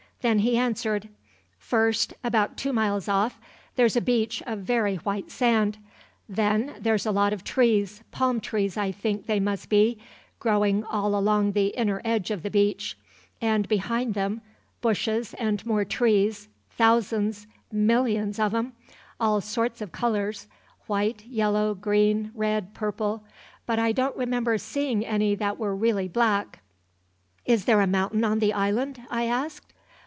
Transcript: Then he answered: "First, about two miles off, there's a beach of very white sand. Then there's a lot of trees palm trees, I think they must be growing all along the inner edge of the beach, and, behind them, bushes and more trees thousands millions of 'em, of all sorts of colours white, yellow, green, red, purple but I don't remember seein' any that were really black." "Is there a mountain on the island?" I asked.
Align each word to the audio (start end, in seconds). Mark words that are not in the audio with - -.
Then 0.21 0.37
he 0.39 0.55
answered: 0.55 1.09
"First, 1.57 2.13
about 2.23 2.55
two 2.55 2.71
miles 2.71 3.07
off, 3.07 3.39
there's 3.75 3.95
a 3.95 4.01
beach 4.01 4.43
of 4.45 4.59
very 4.59 4.97
white 4.97 5.31
sand. 5.31 5.79
Then 6.29 6.75
there's 6.79 7.07
a 7.07 7.11
lot 7.11 7.33
of 7.33 7.43
trees 7.43 8.03
palm 8.11 8.39
trees, 8.39 8.77
I 8.77 8.91
think 8.91 9.25
they 9.25 9.39
must 9.39 9.67
be 9.67 9.97
growing 10.37 10.83
all 10.83 11.15
along 11.15 11.53
the 11.53 11.69
inner 11.69 12.03
edge 12.05 12.29
of 12.29 12.43
the 12.43 12.51
beach, 12.51 12.95
and, 13.41 13.67
behind 13.67 14.13
them, 14.13 14.41
bushes 14.79 15.33
and 15.39 15.65
more 15.65 15.83
trees 15.85 16.49
thousands 16.69 17.47
millions 17.71 18.37
of 18.37 18.53
'em, 18.53 18.67
of 18.67 18.73
all 19.19 19.41
sorts 19.41 19.81
of 19.81 19.91
colours 19.91 20.45
white, 20.85 21.25
yellow, 21.25 21.73
green, 21.73 22.29
red, 22.35 22.75
purple 22.75 23.23
but 23.65 23.79
I 23.79 23.91
don't 23.91 24.15
remember 24.15 24.59
seein' 24.59 25.01
any 25.01 25.33
that 25.33 25.57
were 25.57 25.75
really 25.75 26.07
black." 26.07 26.59
"Is 27.43 27.65
there 27.65 27.81
a 27.81 27.87
mountain 27.87 28.23
on 28.23 28.37
the 28.37 28.53
island?" 28.53 29.01
I 29.09 29.23
asked. 29.23 29.73